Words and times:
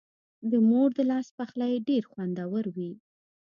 د 0.51 0.53
مور 0.69 0.89
د 0.97 0.99
لاس 1.11 1.27
پخلی 1.37 1.73
ډېر 1.87 2.03
خوندور 2.11 2.65
وي. 2.75 2.91